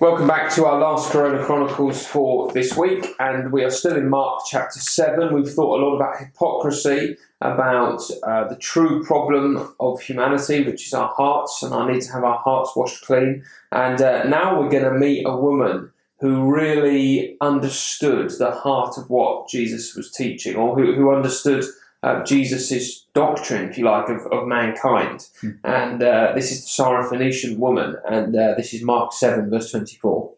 Welcome 0.00 0.28
back 0.28 0.54
to 0.54 0.64
our 0.64 0.78
last 0.78 1.10
Corona 1.10 1.44
Chronicles 1.44 2.06
for 2.06 2.52
this 2.52 2.76
week, 2.76 3.16
and 3.18 3.50
we 3.50 3.64
are 3.64 3.70
still 3.70 3.96
in 3.96 4.08
Mark 4.08 4.42
chapter 4.48 4.78
7. 4.78 5.34
We've 5.34 5.50
thought 5.50 5.80
a 5.80 5.84
lot 5.84 5.96
about 5.96 6.20
hypocrisy, 6.20 7.16
about 7.40 8.00
uh, 8.22 8.46
the 8.46 8.54
true 8.54 9.02
problem 9.02 9.74
of 9.80 10.00
humanity, 10.00 10.62
which 10.62 10.86
is 10.86 10.94
our 10.94 11.08
hearts, 11.08 11.64
and 11.64 11.74
our 11.74 11.90
need 11.90 12.02
to 12.02 12.12
have 12.12 12.22
our 12.22 12.38
hearts 12.38 12.76
washed 12.76 13.04
clean. 13.06 13.42
And 13.72 14.00
uh, 14.00 14.22
now 14.28 14.60
we're 14.60 14.70
going 14.70 14.84
to 14.84 14.96
meet 14.96 15.24
a 15.26 15.36
woman 15.36 15.90
who 16.20 16.48
really 16.48 17.36
understood 17.40 18.30
the 18.38 18.52
heart 18.52 18.98
of 18.98 19.10
what 19.10 19.48
Jesus 19.48 19.96
was 19.96 20.12
teaching, 20.12 20.54
or 20.54 20.76
who, 20.76 20.94
who 20.94 21.12
understood 21.12 21.64
uh, 22.02 22.22
Jesus' 22.24 23.06
doctrine, 23.12 23.68
if 23.68 23.78
you 23.78 23.84
like, 23.84 24.08
of, 24.08 24.26
of 24.32 24.46
mankind. 24.46 25.28
Mm. 25.42 25.58
And 25.64 26.02
uh, 26.02 26.32
this 26.34 26.52
is 26.52 26.64
the 26.64 26.82
Syrophoenician 26.82 27.58
woman, 27.58 27.96
and 28.08 28.34
uh, 28.36 28.54
this 28.56 28.72
is 28.72 28.82
Mark 28.82 29.12
7, 29.12 29.50
verse 29.50 29.70
24. 29.70 30.32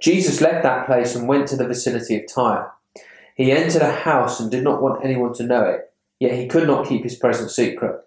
Jesus 0.00 0.40
left 0.40 0.62
that 0.62 0.86
place 0.86 1.14
and 1.14 1.26
went 1.26 1.48
to 1.48 1.56
the 1.56 1.66
vicinity 1.66 2.16
of 2.20 2.32
Tyre. 2.32 2.70
He 3.34 3.52
entered 3.52 3.82
a 3.82 3.92
house 3.92 4.40
and 4.40 4.50
did 4.50 4.64
not 4.64 4.82
want 4.82 5.04
anyone 5.04 5.34
to 5.34 5.42
know 5.42 5.64
it, 5.64 5.92
yet 6.20 6.38
he 6.38 6.46
could 6.46 6.66
not 6.66 6.86
keep 6.86 7.02
his 7.02 7.16
presence 7.16 7.54
secret. 7.54 8.00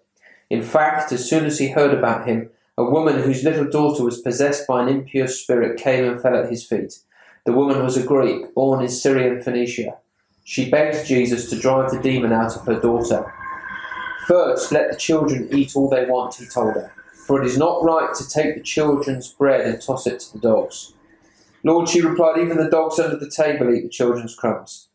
In 0.48 0.62
fact, 0.62 1.12
as 1.12 1.28
soon 1.28 1.44
as 1.44 1.58
he 1.58 1.68
heard 1.68 1.96
about 1.96 2.26
him, 2.26 2.50
a 2.76 2.84
woman 2.84 3.22
whose 3.22 3.44
little 3.44 3.68
daughter 3.68 4.02
was 4.02 4.20
possessed 4.20 4.66
by 4.66 4.82
an 4.82 4.88
impure 4.88 5.28
spirit 5.28 5.78
came 5.78 6.04
and 6.04 6.20
fell 6.20 6.36
at 6.36 6.50
his 6.50 6.64
feet. 6.64 6.98
The 7.44 7.52
woman 7.52 7.82
was 7.84 7.96
a 7.96 8.06
Greek, 8.06 8.54
born 8.54 8.82
in 8.82 8.88
Syrian 8.88 9.42
Phoenicia. 9.42 9.98
She 10.50 10.68
begged 10.68 11.06
Jesus 11.06 11.48
to 11.50 11.56
drive 11.56 11.92
the 11.92 12.00
demon 12.00 12.32
out 12.32 12.56
of 12.56 12.66
her 12.66 12.80
daughter. 12.80 13.32
First, 14.26 14.72
let 14.72 14.90
the 14.90 14.96
children 14.96 15.48
eat 15.52 15.76
all 15.76 15.88
they 15.88 16.06
want, 16.06 16.34
he 16.34 16.46
told 16.46 16.74
her, 16.74 16.92
for 17.24 17.40
it 17.40 17.46
is 17.46 17.56
not 17.56 17.84
right 17.84 18.12
to 18.16 18.28
take 18.28 18.56
the 18.56 18.60
children's 18.60 19.28
bread 19.28 19.60
and 19.60 19.80
toss 19.80 20.08
it 20.08 20.18
to 20.18 20.32
the 20.32 20.40
dogs. 20.40 20.92
Lord, 21.62 21.88
she 21.88 22.00
replied, 22.00 22.40
even 22.40 22.56
the 22.56 22.68
dogs 22.68 22.98
under 22.98 23.16
the 23.16 23.30
table 23.30 23.72
eat 23.72 23.82
the 23.82 23.88
children's 23.88 24.34
crumbs. 24.34 24.88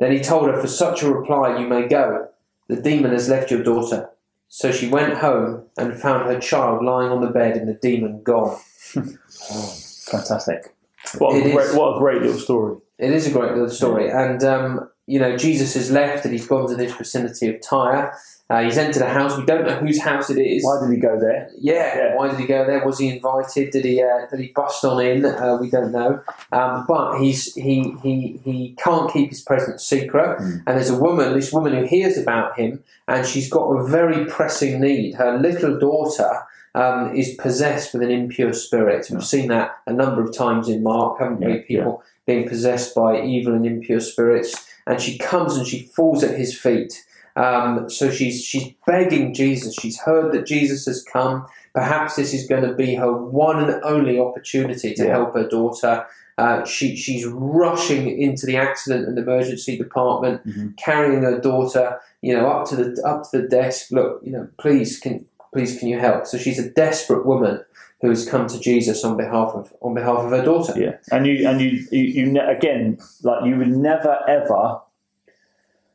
Then 0.00 0.10
he 0.10 0.18
told 0.18 0.48
her, 0.48 0.60
For 0.60 0.66
such 0.66 1.04
a 1.04 1.14
reply 1.14 1.56
you 1.56 1.68
may 1.68 1.86
go. 1.86 2.26
The 2.66 2.82
demon 2.82 3.12
has 3.12 3.28
left 3.28 3.52
your 3.52 3.62
daughter. 3.62 4.10
So 4.48 4.72
she 4.72 4.88
went 4.88 5.18
home 5.18 5.66
and 5.78 5.96
found 5.96 6.26
her 6.26 6.40
child 6.40 6.84
lying 6.84 7.12
on 7.12 7.20
the 7.20 7.30
bed 7.30 7.56
and 7.56 7.68
the 7.68 7.74
demon 7.74 8.24
gone. 8.24 8.58
oh, 8.96 9.76
fantastic. 10.10 10.74
What 11.18 11.36
a, 11.36 11.42
great, 11.52 11.76
what 11.76 11.94
a 11.94 11.98
great 12.00 12.22
little 12.22 12.40
story. 12.40 12.78
It 12.98 13.12
is 13.12 13.28
a 13.28 13.30
great 13.30 13.52
little 13.52 13.70
story. 13.70 14.06
Yeah. 14.06 14.30
And 14.30 14.42
um, 14.42 14.90
you 15.06 15.20
know, 15.20 15.36
Jesus 15.36 15.74
has 15.74 15.90
left 15.90 16.24
and 16.24 16.32
he's 16.32 16.46
gone 16.46 16.68
to 16.68 16.74
this 16.74 16.92
vicinity 16.92 17.48
of 17.48 17.60
Tyre. 17.60 18.12
Uh, 18.48 18.62
he's 18.62 18.78
entered 18.78 19.02
a 19.02 19.08
house. 19.08 19.36
We 19.36 19.44
don't 19.44 19.66
know 19.66 19.74
whose 19.74 20.00
house 20.00 20.30
it 20.30 20.38
is. 20.40 20.64
Why 20.64 20.80
did 20.80 20.94
he 20.94 21.00
go 21.00 21.18
there? 21.18 21.50
Yeah, 21.58 21.96
yeah. 21.96 22.16
why 22.16 22.28
did 22.28 22.38
he 22.38 22.46
go 22.46 22.64
there? 22.64 22.84
Was 22.84 22.98
he 22.98 23.08
invited? 23.08 23.72
Did 23.72 23.84
he? 23.84 24.00
Uh, 24.00 24.26
did 24.30 24.38
he 24.38 24.52
bust 24.54 24.84
on 24.84 25.04
in? 25.04 25.24
Uh, 25.24 25.58
we 25.60 25.68
don't 25.68 25.90
know. 25.90 26.22
Um, 26.52 26.84
but 26.86 27.18
he's 27.18 27.54
he 27.54 27.94
he 28.02 28.40
he 28.44 28.76
can't 28.78 29.12
keep 29.12 29.30
his 29.30 29.42
presence 29.42 29.84
secret. 29.84 30.38
Mm. 30.38 30.62
And 30.66 30.76
there's 30.76 30.90
a 30.90 30.98
woman, 30.98 31.34
this 31.34 31.52
woman 31.52 31.74
who 31.74 31.86
hears 31.86 32.16
about 32.16 32.56
him, 32.56 32.84
and 33.08 33.26
she's 33.26 33.50
got 33.50 33.64
a 33.64 33.88
very 33.88 34.26
pressing 34.26 34.80
need. 34.80 35.14
Her 35.14 35.38
little 35.38 35.78
daughter. 35.78 36.30
Um, 36.74 37.16
is 37.16 37.34
possessed 37.36 37.94
with 37.94 38.02
an 38.02 38.10
impure 38.10 38.52
spirit. 38.52 39.06
We've 39.10 39.24
seen 39.24 39.48
that 39.48 39.78
a 39.86 39.94
number 39.94 40.22
of 40.22 40.36
times 40.36 40.68
in 40.68 40.82
Mark, 40.82 41.18
haven't 41.20 41.40
yeah, 41.40 41.48
we? 41.48 41.58
People 41.60 42.02
yeah. 42.04 42.34
being 42.34 42.46
possessed 42.46 42.94
by 42.94 43.22
evil 43.22 43.54
and 43.54 43.64
impure 43.64 43.98
spirits 43.98 44.66
and 44.86 45.00
she 45.00 45.18
comes 45.18 45.56
and 45.56 45.66
she 45.66 45.82
falls 45.82 46.22
at 46.22 46.38
his 46.38 46.58
feet. 46.58 47.04
Um, 47.34 47.90
so 47.90 48.10
she's 48.10 48.42
she's 48.42 48.72
begging 48.86 49.34
Jesus. 49.34 49.74
She's 49.74 50.00
heard 50.00 50.32
that 50.32 50.46
Jesus 50.46 50.86
has 50.86 51.02
come. 51.02 51.46
Perhaps 51.74 52.16
this 52.16 52.32
is 52.32 52.48
going 52.48 52.62
to 52.62 52.74
be 52.74 52.94
her 52.94 53.12
one 53.12 53.62
and 53.62 53.82
only 53.84 54.18
opportunity 54.18 54.94
to 54.94 55.04
yeah. 55.04 55.10
help 55.10 55.34
her 55.34 55.46
daughter. 55.46 56.06
Uh, 56.38 56.64
she 56.64 56.96
she's 56.96 57.26
rushing 57.26 58.18
into 58.20 58.46
the 58.46 58.56
accident 58.56 59.06
and 59.06 59.18
emergency 59.18 59.76
department, 59.76 60.46
mm-hmm. 60.46 60.68
carrying 60.78 61.22
her 61.22 61.38
daughter, 61.38 62.00
you 62.22 62.34
know, 62.34 62.48
up 62.48 62.66
to 62.68 62.76
the 62.76 63.02
up 63.06 63.30
to 63.30 63.42
the 63.42 63.48
desk. 63.48 63.90
Look, 63.90 64.22
you 64.24 64.32
know, 64.32 64.48
please 64.58 64.98
can 64.98 65.26
please 65.52 65.78
can 65.78 65.88
you 65.88 65.98
help? 65.98 66.26
So 66.26 66.38
she's 66.38 66.58
a 66.58 66.70
desperate 66.70 67.26
woman 67.26 67.62
who 68.00 68.08
has 68.10 68.28
come 68.28 68.46
to 68.46 68.60
Jesus 68.60 69.04
on 69.04 69.16
behalf 69.16 69.50
of 69.54 69.74
on 69.80 69.94
behalf 69.94 70.18
of 70.18 70.30
her 70.30 70.44
daughter. 70.44 70.74
Yeah, 70.78 70.96
and 71.10 71.26
you 71.26 71.48
and 71.48 71.60
you 71.60 71.86
you, 71.90 72.02
you 72.02 72.40
again 72.40 72.98
like 73.22 73.44
you 73.44 73.56
would 73.56 73.68
never 73.68 74.18
ever 74.28 74.80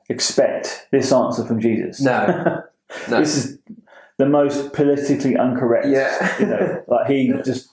expect 0.09 0.87
this 0.91 1.11
answer 1.11 1.45
from 1.45 1.59
Jesus. 1.59 2.01
No, 2.01 2.63
no. 3.09 3.19
this 3.19 3.35
is 3.35 3.59
the 4.17 4.25
most 4.25 4.73
politically 4.73 5.33
incorrect. 5.33 5.87
Yeah, 5.87 6.39
you 6.39 6.45
know, 6.47 6.83
like 6.87 7.07
he 7.07 7.33
just 7.45 7.69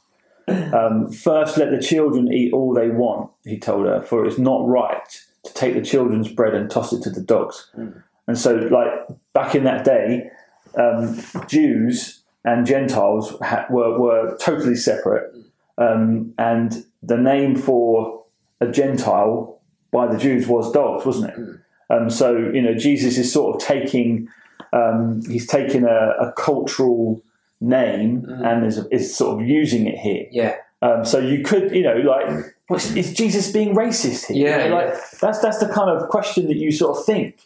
um, 0.49 1.11
first 1.11 1.57
let 1.57 1.71
the 1.71 1.81
children 1.81 2.33
eat 2.33 2.53
all 2.53 2.75
they 2.75 2.89
want. 2.91 3.31
He 3.45 3.59
told 3.59 3.87
her, 3.87 4.03
for 4.03 4.27
it's 4.27 4.39
not 4.39 4.67
right 4.67 5.21
to 5.45 5.55
take 5.55 5.75
the 5.75 5.83
children's 5.83 6.29
bread 6.29 6.55
and 6.55 6.71
toss 6.71 6.93
it 6.93 7.03
to 7.03 7.11
the 7.11 7.23
dogs. 7.23 7.71
Mm. 7.77 8.03
And 8.27 8.39
so, 8.39 8.55
like 8.55 8.91
back 9.33 9.55
in 9.55 9.65
that 9.65 9.85
day, 9.85 10.31
um, 10.79 11.23
Jews 11.47 12.23
and 12.49 12.67
Gentiles 12.67 13.37
ha- 13.43 13.67
were, 13.69 13.99
were 13.99 14.37
totally 14.41 14.75
separate. 14.75 15.35
Um, 15.77 16.33
and 16.39 16.85
the 17.03 17.19
name 17.19 17.55
for 17.57 18.25
a 18.61 18.67
Gentile 18.67 19.61
by 19.93 20.07
the 20.07 20.19
Jews 20.19 20.47
was 20.47 20.73
dogs, 20.73 21.05
wasn't 21.05 21.31
it? 21.33 21.39
Mm. 21.39 21.61
Um, 21.91 22.11
so 22.11 22.37
you 22.37 22.63
know, 22.63 22.75
Jesus 22.75 23.19
is 23.19 23.31
sort 23.33 23.55
of 23.55 23.67
taking 23.67 24.29
um, 24.73 25.21
he's 25.29 25.47
taking 25.47 25.85
a, 25.85 26.15
a 26.21 26.33
cultural 26.37 27.23
name 27.61 28.23
mm. 28.23 28.47
and 28.47 28.67
is, 28.67 28.79
is 28.91 29.15
sort 29.15 29.41
of 29.41 29.47
using 29.47 29.87
it 29.87 29.99
here. 29.99 30.27
Yeah. 30.31 30.57
Um, 30.81 31.05
so 31.05 31.19
you 31.19 31.43
could, 31.43 31.75
you 31.75 31.83
know, 31.83 31.97
like, 31.97 32.55
is 32.97 33.13
Jesus 33.13 33.51
being 33.51 33.75
racist 33.75 34.27
here? 34.27 34.49
Yeah, 34.49 34.65
you 34.65 34.71
know, 34.71 34.77
like 34.77 34.89
yeah. 34.89 35.01
that's 35.21 35.41
that's 35.41 35.59
the 35.59 35.69
kind 35.69 35.91
of 35.91 36.09
question 36.09 36.47
that 36.47 36.57
you 36.57 36.71
sort 36.71 36.99
of 36.99 37.05
think, 37.05 37.41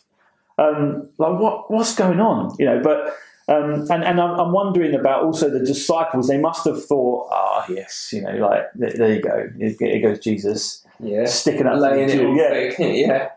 um, 0.58 1.08
like, 1.18 1.38
what 1.40 1.70
what's 1.70 1.94
going 1.94 2.20
on? 2.20 2.54
You 2.58 2.66
know, 2.66 2.80
but 2.82 3.16
um, 3.48 3.86
and, 3.90 4.04
and 4.04 4.20
I'm, 4.20 4.38
I'm, 4.38 4.52
wondering 4.52 4.94
about 4.94 5.24
also 5.24 5.50
the 5.50 5.64
disciples. 5.64 6.28
They 6.28 6.38
must 6.38 6.64
have 6.64 6.84
thought, 6.84 7.28
ah, 7.32 7.64
oh, 7.68 7.72
yes, 7.72 8.10
you 8.12 8.22
know, 8.22 8.34
like 8.36 8.66
there, 8.74 8.92
there 8.92 9.14
you 9.14 9.20
go, 9.20 9.48
here 9.58 10.00
goes 10.00 10.20
Jesus, 10.20 10.86
yeah, 11.00 11.24
sticking 11.26 11.66
up 11.66 11.80
laying 11.80 12.08
it 12.08 12.24
all 12.24 12.36
yeah, 12.36 12.72
yeah. 12.78 13.28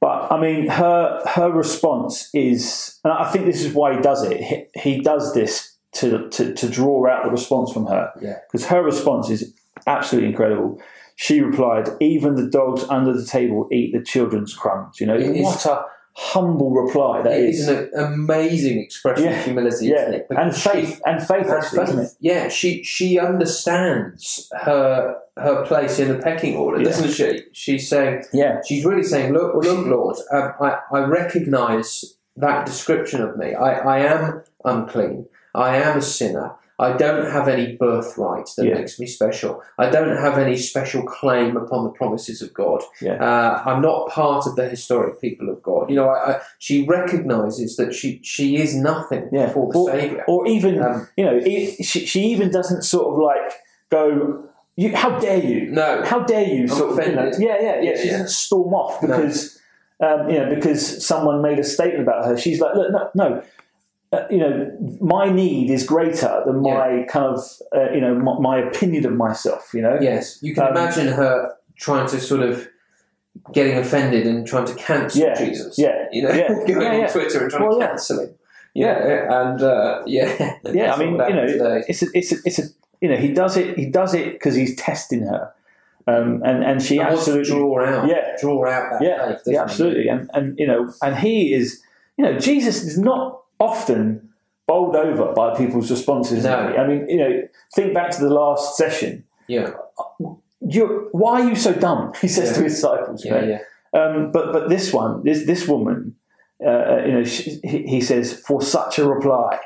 But 0.00 0.32
I 0.32 0.40
mean, 0.40 0.66
her 0.68 1.22
her 1.26 1.50
response 1.52 2.28
is, 2.34 2.98
and 3.04 3.12
I 3.12 3.30
think 3.30 3.46
this 3.46 3.62
is 3.62 3.72
why 3.72 3.94
he 3.94 4.00
does 4.00 4.24
it. 4.24 4.40
He, 4.40 4.66
he 4.74 5.00
does 5.00 5.32
this 5.32 5.76
to, 5.92 6.28
to 6.30 6.52
to 6.54 6.68
draw 6.68 7.06
out 7.08 7.24
the 7.24 7.30
response 7.30 7.72
from 7.72 7.86
her, 7.86 8.10
yeah, 8.20 8.38
because 8.50 8.66
her 8.66 8.82
response 8.82 9.30
is 9.30 9.54
absolutely 9.86 10.30
incredible. 10.30 10.80
She 11.14 11.40
replied, 11.40 11.88
"Even 12.00 12.34
the 12.34 12.48
dogs 12.48 12.82
under 12.88 13.12
the 13.12 13.26
table 13.26 13.68
eat 13.70 13.92
the 13.92 14.02
children's 14.02 14.54
crumbs." 14.54 14.98
You 14.98 15.06
know, 15.06 15.20
what 15.20 15.66
a 15.66 15.84
humble 16.14 16.70
reply 16.70 17.22
that 17.22 17.32
it 17.32 17.50
is. 17.50 17.60
is 17.60 17.68
an 17.68 17.90
amazing 17.96 18.78
expression 18.78 19.24
yeah. 19.24 19.38
of 19.38 19.44
humility, 19.44 19.86
yeah. 19.86 20.02
isn't 20.02 20.14
it? 20.14 20.26
and 20.30 20.54
faith, 20.54 20.96
she, 20.96 21.02
and 21.04 21.26
faith, 21.26 21.48
actually, 21.48 21.86
faith. 21.86 22.16
Yeah, 22.20 22.48
she 22.48 22.82
she 22.82 23.18
understands 23.18 24.50
her 24.52 25.16
her 25.36 25.64
place 25.66 25.98
in 25.98 26.08
the 26.08 26.18
pecking 26.18 26.56
order, 26.56 26.78
yeah. 26.78 26.88
doesn't 26.88 27.12
she? 27.12 27.44
She's 27.52 27.88
saying, 27.88 28.24
yeah, 28.32 28.60
she's 28.66 28.84
really 28.84 29.02
saying, 29.02 29.32
look, 29.32 29.54
look, 29.54 29.86
Lord, 29.86 30.16
um, 30.32 30.52
I 30.60 30.78
I 30.92 31.00
recognise 31.00 32.16
that 32.36 32.66
description 32.66 33.22
of 33.22 33.36
me. 33.36 33.54
I 33.54 33.74
I 33.74 33.98
am 34.00 34.42
unclean. 34.64 35.26
I 35.54 35.76
am 35.76 35.98
a 35.98 36.02
sinner. 36.02 36.54
I 36.80 36.96
don't 36.96 37.30
have 37.30 37.46
any 37.46 37.76
birthright 37.76 38.48
that 38.56 38.66
yeah. 38.66 38.74
makes 38.74 38.98
me 38.98 39.06
special. 39.06 39.62
I 39.78 39.90
don't 39.90 40.16
have 40.16 40.38
any 40.38 40.56
special 40.56 41.02
claim 41.04 41.56
upon 41.56 41.84
the 41.84 41.90
promises 41.90 42.40
of 42.40 42.54
God. 42.54 42.82
Yeah. 43.00 43.22
Uh, 43.22 43.62
I'm 43.66 43.82
not 43.82 44.08
part 44.08 44.46
of 44.46 44.56
the 44.56 44.68
historic 44.68 45.20
people 45.20 45.50
of 45.50 45.62
God. 45.62 45.90
You 45.90 45.96
know, 45.96 46.08
I, 46.08 46.32
I, 46.32 46.40
she 46.58 46.86
recognizes 46.86 47.76
that 47.76 47.94
she 47.94 48.20
she 48.22 48.56
is 48.56 48.74
nothing 48.74 49.28
yeah. 49.30 49.46
before 49.46 49.72
the 49.72 49.78
or, 49.78 49.90
Savior. 49.90 50.24
Or 50.26 50.46
even, 50.48 50.82
um, 50.82 51.06
you 51.16 51.24
know, 51.24 51.38
it, 51.40 51.84
she, 51.84 52.06
she 52.06 52.24
even 52.32 52.50
doesn't 52.50 52.82
sort 52.82 53.12
of 53.12 53.20
like 53.20 53.52
go, 53.90 54.48
you, 54.76 54.96
how 54.96 55.18
dare 55.18 55.44
you? 55.44 55.70
No. 55.70 56.02
How 56.04 56.20
dare 56.20 56.46
you? 56.46 56.62
I'm 56.62 56.68
sort 56.68 56.92
offended. 56.92 57.34
of, 57.34 57.40
you 57.40 57.48
know, 57.48 57.58
yeah, 57.60 57.62
yeah, 57.62 57.90
yeah. 57.90 58.02
She 58.02 58.08
doesn't 58.08 58.30
storm 58.30 58.74
off 58.74 59.00
because. 59.00 59.54
No. 59.54 59.56
Um, 60.02 60.30
you 60.30 60.38
know, 60.38 60.48
because 60.54 61.06
someone 61.06 61.42
made 61.42 61.58
a 61.58 61.62
statement 61.62 62.04
about 62.04 62.24
her, 62.24 62.34
she's 62.34 62.58
like, 62.58 62.74
look, 62.74 62.90
no, 62.90 63.10
no, 63.14 63.42
uh, 64.12 64.24
you 64.28 64.38
know, 64.38 64.76
my 65.00 65.30
need 65.30 65.70
is 65.70 65.84
greater 65.84 66.42
than 66.44 66.62
my 66.62 67.00
yeah. 67.00 67.06
kind 67.06 67.26
of, 67.26 67.44
uh, 67.74 67.92
you 67.92 68.00
know, 68.00 68.14
my, 68.14 68.38
my, 68.40 68.58
opinion 68.58 69.06
of 69.06 69.12
myself. 69.12 69.70
You 69.72 69.82
know. 69.82 69.98
Yes, 70.00 70.42
you 70.42 70.52
can 70.52 70.64
um, 70.64 70.70
imagine 70.70 71.08
her 71.08 71.54
trying 71.76 72.08
to 72.08 72.20
sort 72.20 72.42
of 72.42 72.68
getting 73.52 73.78
offended 73.78 74.26
and 74.26 74.46
trying 74.46 74.66
to 74.66 74.74
cancel 74.74 75.22
yeah, 75.22 75.34
Jesus. 75.38 75.78
Yeah, 75.78 76.06
you 76.10 76.22
know, 76.22 76.32
yeah, 76.32 76.48
going 76.66 76.80
yeah, 76.80 77.06
on 77.06 77.12
Twitter 77.12 77.42
and 77.42 77.50
trying 77.50 77.68
well, 77.68 77.78
to 77.78 77.86
cancel 77.86 78.20
him. 78.20 78.34
Yeah, 78.74 79.42
and 79.42 79.62
uh, 79.62 80.02
yeah, 80.06 80.56
yeah. 80.64 80.92
I 80.92 80.98
mean, 80.98 81.12
you 81.12 81.34
know, 81.34 81.46
today. 81.46 81.84
it's 81.88 82.02
a, 82.02 82.06
it's 82.12 82.32
a, 82.32 82.36
it's 82.44 82.58
a, 82.58 82.62
you 83.00 83.08
know, 83.08 83.16
he 83.16 83.32
does 83.32 83.56
it. 83.56 83.78
He 83.78 83.86
does 83.86 84.12
it 84.14 84.32
because 84.32 84.56
he's 84.56 84.74
testing 84.74 85.22
her. 85.22 85.52
Um, 86.08 86.42
and 86.44 86.64
and 86.64 86.82
she 86.82 86.98
absolutely 86.98 87.44
draw 87.44 87.84
out, 87.84 88.08
yeah, 88.08 88.36
draw 88.40 88.66
out 88.68 88.90
that 88.90 89.02
yeah, 89.02 89.28
faith, 89.28 89.42
yeah, 89.46 89.62
absolutely, 89.62 90.08
and 90.08 90.28
and 90.34 90.58
you 90.58 90.66
know, 90.66 90.92
and 91.02 91.16
he 91.16 91.52
is, 91.52 91.80
you 92.16 92.24
know, 92.24 92.38
Jesus 92.38 92.82
is 92.82 92.98
not 92.98 93.42
often 93.60 94.30
bowled 94.66 94.96
over 94.96 95.32
by 95.32 95.56
people's 95.56 95.90
responses. 95.90 96.44
No. 96.44 96.54
I 96.56 96.86
mean, 96.86 97.08
you 97.08 97.16
know, 97.18 97.42
think 97.74 97.94
back 97.94 98.10
to 98.12 98.20
the 98.20 98.30
last 98.30 98.76
session. 98.76 99.24
Yeah. 99.48 99.72
you 100.60 101.08
why 101.12 101.42
are 101.42 101.48
you 101.48 101.56
so 101.56 101.72
dumb? 101.72 102.12
He 102.20 102.28
says 102.28 102.50
Yeah. 102.50 102.56
to 102.56 102.62
his 102.64 102.74
disciples. 102.74 103.24
Yeah, 103.24 103.40
know. 103.40 103.46
yeah. 103.46 104.00
Um, 104.00 104.30
but 104.32 104.52
but 104.52 104.68
this 104.68 104.92
one, 104.92 105.22
this 105.24 105.44
this 105.46 105.66
woman, 105.66 106.14
uh, 106.64 107.04
you 107.04 107.12
know, 107.12 107.24
she, 107.24 107.58
he, 107.64 108.00
says, 108.00 108.32
for 108.46 108.62
such 108.62 108.98
a 108.98 109.04
reply, 109.08 109.58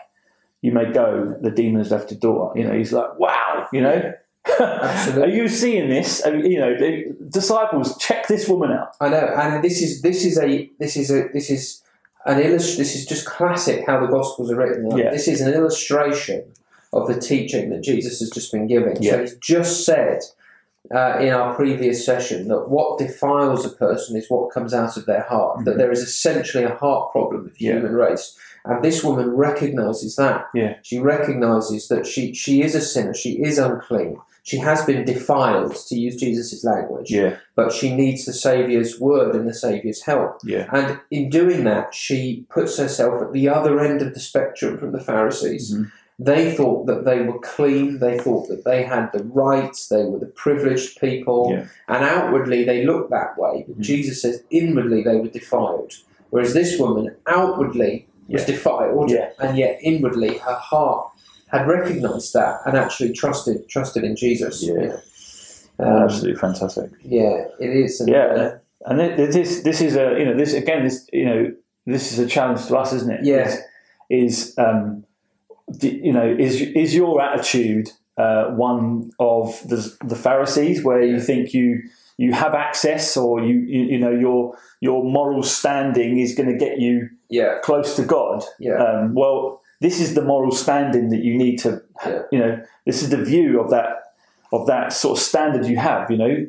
you 0.62 0.72
may 0.72 0.90
go. 0.92 1.36
The 1.42 1.50
demon 1.50 1.78
has 1.82 1.90
left 1.90 2.08
the 2.08 2.14
door. 2.14 2.52
You 2.56 2.64
know, 2.66 2.72
he's 2.72 2.92
like, 2.92 3.18
wow. 3.18 3.68
You 3.72 3.82
know, 3.82 4.12
Absolutely. 4.60 5.22
are 5.24 5.34
you 5.34 5.48
seeing 5.48 5.90
this? 5.90 6.24
I 6.26 6.30
mean, 6.30 6.50
you 6.50 6.58
know, 6.58 6.74
the 6.78 7.14
disciples, 7.28 7.98
check 7.98 8.26
this 8.28 8.48
woman 8.48 8.70
out. 8.72 8.96
I 9.00 9.08
know, 9.10 9.26
and 9.36 9.62
this 9.62 9.82
is 9.82 10.00
this 10.00 10.24
is 10.24 10.38
a 10.38 10.70
this 10.78 10.96
is 10.96 11.10
a 11.10 11.28
this 11.34 11.50
is 11.50 11.82
an 12.26 12.40
illust- 12.40 12.78
This 12.78 12.94
is 12.96 13.06
just 13.06 13.26
classic 13.26 13.84
how 13.86 14.00
the 14.00 14.06
Gospels 14.06 14.50
are 14.50 14.56
written. 14.56 14.88
Like, 14.88 15.02
Yeah. 15.04 15.10
This 15.10 15.28
is 15.28 15.40
an 15.40 15.52
illustration 15.52 16.44
of 16.92 17.08
the 17.08 17.18
teaching 17.20 17.70
that 17.70 17.82
Jesus 17.82 18.20
has 18.20 18.30
just 18.30 18.52
been 18.52 18.66
giving. 18.66 18.96
Yeah. 19.00 19.12
So 19.12 19.20
he's 19.22 19.34
just 19.38 19.84
said 19.84 20.20
uh, 20.94 21.16
in 21.18 21.30
our 21.32 21.54
previous 21.54 22.04
session 22.04 22.46
that 22.48 22.68
what 22.68 22.98
defiles 22.98 23.64
a 23.64 23.70
person 23.70 24.16
is 24.18 24.26
what 24.28 24.52
comes 24.52 24.74
out 24.74 24.98
of 24.98 25.06
their 25.06 25.22
heart. 25.22 25.64
That 25.64 25.74
Mhm. 25.74 25.78
there 25.78 25.90
is 25.90 26.00
essentially 26.02 26.62
a 26.64 26.74
heart 26.74 27.10
problem 27.10 27.44
with 27.44 27.54
the 27.58 27.64
Yeah. 27.64 27.72
human 27.76 27.94
race, 27.94 28.36
and 28.66 28.84
this 28.84 29.02
woman 29.02 29.30
recognises 29.34 30.14
that. 30.16 30.44
Yeah. 30.54 30.74
She 30.82 30.98
recognises 30.98 31.88
that 31.88 32.06
she 32.06 32.34
she 32.34 32.60
is 32.62 32.74
a 32.74 32.82
sinner. 32.82 33.14
She 33.14 33.42
is 33.42 33.56
unclean. 33.58 34.18
She 34.44 34.58
has 34.58 34.84
been 34.84 35.06
defiled, 35.06 35.74
to 35.88 35.94
use 35.98 36.16
Jesus' 36.16 36.62
language 36.64 37.10
Yeah, 37.10 37.36
but 37.56 37.72
she 37.72 37.96
needs 37.96 38.26
the 38.26 38.34
Saviour's 38.34 39.00
word 39.00 39.34
and 39.34 39.48
the 39.48 39.54
Saviour's 39.54 40.02
help. 40.02 40.36
yeah, 40.44 40.68
And 40.70 40.98
in 41.10 41.30
doing 41.30 41.64
that, 41.64 41.94
she 41.94 42.44
puts 42.50 42.76
herself 42.76 43.22
at 43.22 43.32
the 43.32 43.48
other 43.48 43.80
end 43.80 44.02
of 44.02 44.12
the 44.12 44.20
spectrum 44.20 44.76
from 44.76 44.92
the 44.92 45.00
Pharisees. 45.00 45.74
Mhm. 45.74 45.90
They 46.18 46.52
thought 46.54 46.84
that 46.86 47.06
they 47.06 47.22
were 47.22 47.38
clean, 47.38 48.00
they 48.00 48.18
thought 48.18 48.48
that 48.48 48.64
they 48.66 48.82
had 48.82 49.08
the 49.14 49.24
rights, 49.24 49.88
they 49.88 50.04
were 50.04 50.18
the 50.18 50.26
privileged 50.44 51.00
people, 51.00 51.48
Yeah. 51.50 51.64
and 51.88 52.04
outwardly 52.04 52.64
they 52.64 52.84
looked 52.84 53.10
that 53.10 53.38
way. 53.38 53.64
But 53.66 53.78
Mhm. 53.78 53.82
Jesus 53.82 54.20
says 54.20 54.42
inwardly 54.50 55.02
they 55.02 55.16
were 55.16 55.28
defiled. 55.28 55.94
Whereas 56.28 56.52
this 56.52 56.78
woman 56.78 57.16
outwardly 57.26 58.06
was 58.28 58.42
Yeah. 58.42 58.46
defiled, 58.46 59.10
Yeah. 59.10 59.30
and 59.40 59.56
yet 59.56 59.78
inwardly 59.80 60.36
her 60.36 60.52
heart 60.70 61.08
had 61.58 61.66
recognised 61.68 62.32
that 62.34 62.60
and 62.66 62.76
actually 62.76 63.12
trusted 63.12 63.68
trusted 63.68 64.04
in 64.04 64.16
Jesus. 64.16 64.62
Yeah. 64.62 64.96
Um, 65.78 66.02
absolutely 66.04 66.38
fantastic. 66.40 66.90
yeah, 67.02 67.44
it 67.58 67.70
is. 67.84 68.00
And, 68.00 68.08
Yeah. 68.08 68.26
uh, 68.26 68.58
And 68.86 68.98
thi- 69.16 69.26
this 69.26 69.62
this 69.62 69.80
is 69.80 69.96
a 69.96 70.16
you 70.18 70.24
know 70.26 70.36
this 70.36 70.52
again 70.54 70.84
this 70.84 71.08
you 71.12 71.24
know 71.24 71.52
this 71.86 72.12
is 72.12 72.18
a 72.18 72.26
challenge 72.26 72.66
to 72.66 72.76
us, 72.76 72.92
isn't 72.92 73.10
it? 73.12 73.20
Yeah. 73.24 73.46
Is, 73.48 73.60
is 74.10 74.54
um, 74.58 75.04
you 75.80 76.12
know 76.12 76.28
is 76.38 76.60
is 76.60 76.94
your 76.94 77.20
attitude 77.20 77.90
uh, 78.18 78.44
one 78.68 79.10
of 79.18 79.60
the 79.68 79.78
the 80.04 80.16
Pharisees 80.16 80.84
where 80.84 81.02
you 81.02 81.18
think 81.20 81.52
you 81.54 81.82
you 82.18 82.32
have 82.32 82.54
access 82.54 83.16
or 83.16 83.42
you 83.42 83.56
you, 83.58 83.82
you 83.92 83.98
know 83.98 84.10
your 84.12 84.54
your 84.80 85.02
moral 85.02 85.42
standing 85.42 86.18
is 86.20 86.34
going 86.34 86.48
to 86.52 86.56
get 86.66 86.78
you 86.78 87.08
yeah, 87.30 87.58
close 87.64 87.96
to 87.96 88.02
God? 88.04 88.44
yeah, 88.60 88.74
Um, 88.76 89.14
well, 89.14 89.60
this 89.80 90.00
is 90.00 90.14
the 90.14 90.22
moral 90.22 90.52
standing 90.52 91.10
that 91.10 91.22
you 91.24 91.36
need 91.36 91.58
to 91.58 91.82
Yeah. 92.06 92.22
you 92.32 92.38
know 92.38 92.60
this 92.86 93.02
is 93.02 93.10
the 93.10 93.22
view 93.22 93.60
of 93.60 93.70
that 93.70 94.14
of 94.52 94.66
that 94.66 94.92
sort 94.92 95.18
of 95.18 95.22
standard 95.24 95.66
you 95.66 95.76
have. 95.78 96.10
You 96.10 96.16
know, 96.16 96.46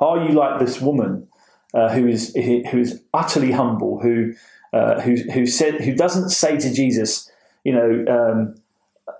are 0.00 0.24
you 0.24 0.32
like 0.32 0.58
this 0.60 0.80
woman? 0.80 1.28
uh, 1.74 1.90
who 1.92 2.06
is 2.06 2.34
who 2.34 2.78
is 2.78 3.02
utterly 3.12 3.52
humble, 3.52 4.00
who 4.00 4.32
uh, 4.72 4.98
who 5.00 5.14
who 5.34 5.44
said 5.46 5.74
who 5.82 5.94
doesn't 5.94 6.30
say 6.30 6.56
to 6.56 6.72
Jesus, 6.72 7.30
you 7.64 7.72
know, 7.72 7.90
um, 8.08 8.54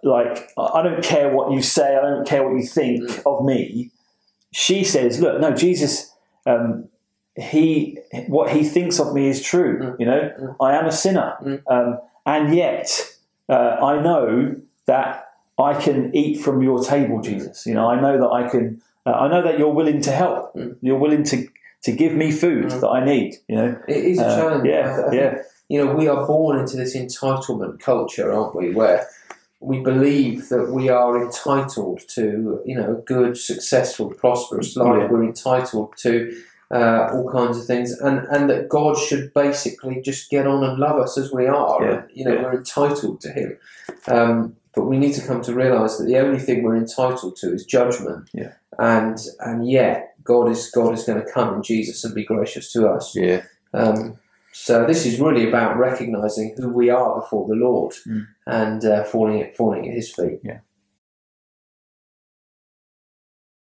like 0.03 0.49
I 0.57 0.81
don't 0.83 1.03
care 1.05 1.29
what 1.37 1.53
you 1.53 1.61
say, 1.61 1.97
I 1.97 2.01
don't 2.01 2.27
care 2.27 2.43
what 2.49 2.57
you 2.57 2.67
think 2.67 3.03
Mm. 3.03 3.23
of 3.27 3.45
me. 3.45 3.91
She 4.53 4.85
says, 4.85 5.21
look, 5.21 5.39
no, 5.41 5.51
Jesus, 5.53 6.13
um, 6.47 6.89
he 7.37 7.99
what 8.29 8.51
he 8.53 8.65
thinks 8.65 8.99
of 8.99 9.13
me 9.13 9.29
is 9.29 9.43
true. 9.43 9.79
Mm. 9.81 10.01
You 10.01 10.07
know, 10.07 10.21
Mm. 10.41 10.57
I 10.61 10.77
am 10.79 10.87
a 10.87 10.93
sinner, 10.93 11.35
Mm. 11.43 11.61
um, 11.69 11.99
and 12.25 12.55
yet 12.55 12.89
uh, 13.49 13.77
I 13.83 14.01
know 14.03 14.57
that 14.87 15.29
I 15.59 15.75
can 15.75 16.15
eat 16.15 16.41
from 16.41 16.63
your 16.63 16.83
table, 16.83 17.21
Jesus. 17.21 17.67
You 17.67 17.75
know, 17.75 17.89
I 17.89 18.01
know 18.01 18.19
that 18.19 18.29
I 18.29 18.49
can. 18.49 18.83
Uh, 19.07 19.11
I 19.13 19.29
know 19.29 19.43
that 19.43 19.59
you're 19.59 19.73
willing 19.73 20.01
to 20.03 20.11
help. 20.11 20.55
Mm. 20.55 20.77
You're 20.83 20.99
willing 20.99 21.25
to 21.25 21.47
to 21.85 21.93
give 21.93 22.13
me 22.15 22.31
food 22.33 22.67
Mm. 22.67 22.81
that 22.81 22.89
I 22.89 23.05
need. 23.05 23.37
You 23.49 23.57
know, 23.57 23.79
it 23.89 24.05
is 24.05 24.19
a 24.19 24.27
Uh, 24.27 24.37
challenge. 24.37 24.65
I 24.67 24.69
yeah, 24.71 24.83
th- 24.83 25.07
I 25.07 25.11
think, 25.11 25.15
yeah, 25.23 25.43
You 25.69 25.85
know, 25.85 25.95
we 25.95 26.07
are 26.09 26.27
born 26.27 26.59
into 26.61 26.77
this 26.77 26.97
entitlement 26.97 27.81
culture, 27.81 28.33
aren't 28.33 28.55
we? 28.55 28.73
Where 28.73 29.07
we 29.61 29.81
believe 29.81 30.49
that 30.51 30.71
we 30.71 30.89
are 30.89 31.21
entitled 31.25 32.01
to, 32.17 32.61
you 32.65 32.77
know, 32.79 32.91
a 32.93 33.01
good, 33.15 33.37
successful, 33.37 34.11
prosperous 34.11 34.77
life. 34.77 34.99
Yeah. 35.03 35.09
We're 35.11 35.25
entitled 35.25 35.95
to 35.99 36.13
uh, 36.73 37.09
all 37.13 37.31
kinds 37.31 37.57
of 37.59 37.65
things, 37.67 37.93
and 38.01 38.27
and 38.29 38.51
that 38.51 38.69
God 38.69 38.97
should 38.99 39.33
basically 39.35 40.01
just 40.01 40.31
get 40.31 40.47
on 40.47 40.65
and 40.65 40.79
love 40.79 40.99
us 41.01 41.17
as 41.19 41.33
we 41.33 41.47
are. 41.47 41.83
Yeah, 41.85 41.93
And, 41.99 42.11
you 42.15 42.25
know, 42.25 42.35
yeah. 42.35 42.43
we're 42.43 42.57
entitled 42.59 43.21
to 43.23 43.31
Him. 43.31 43.59
Um, 44.09 44.57
but 44.75 44.85
we 44.87 44.99
need 44.99 45.15
to 45.15 45.27
come 45.27 45.41
to 45.43 45.55
realise 45.55 45.97
that 45.97 46.05
the 46.05 46.19
only 46.19 46.39
thing 46.39 46.63
we're 46.63 46.77
entitled 46.77 47.37
to 47.37 47.53
is 47.55 47.65
judgment. 47.65 48.29
Yeah. 48.35 48.53
And 48.79 49.19
and 49.41 49.69
yet 49.71 50.15
God 50.25 50.51
is 50.51 50.71
God 50.71 50.93
is 50.93 51.05
going 51.05 51.23
to 51.25 51.31
come 51.33 51.55
in 51.55 51.63
Jesus 51.63 52.05
and 52.05 52.15
be 52.15 52.25
gracious 52.25 52.73
to 52.73 52.89
us. 52.89 53.15
yeah, 53.17 53.43
Um, 53.73 54.19
so 54.53 54.85
this 54.87 55.07
is 55.07 55.21
really 55.21 55.49
about 55.49 55.79
recognizing 55.79 56.55
who 56.59 56.69
we 56.69 56.91
are 56.91 57.21
before 57.21 57.47
the 57.49 57.55
Lord 57.55 57.95
Mm. 58.07 58.27
and 58.47 58.85
uh, 58.85 59.05
falling 59.05 59.41
at 59.43 59.57
falling 59.57 59.89
at 59.89 59.95
His 59.95 60.13
feet. 60.13 60.41
Yeah. 60.43 60.59